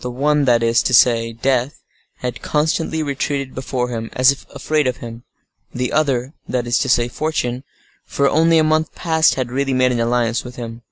[0.00, 5.22] The one—that is to say, death—had constantly retreated before him, as if afraid of him;
[5.72, 10.42] the other—that is to say, fortune—for only a month past had really made an alliance
[10.42, 10.82] with him.